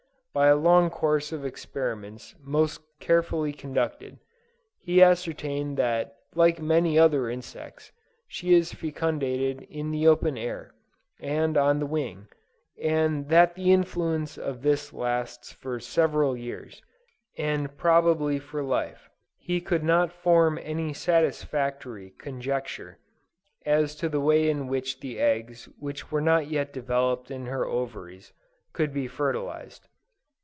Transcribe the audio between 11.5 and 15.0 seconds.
on the wing, and that the influence of this